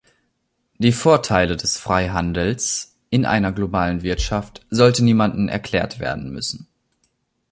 [0.79, 6.67] Die Vorteile des Freihandels in einer globalen Wirtschaf sollten niemandem erklärt werden müssen.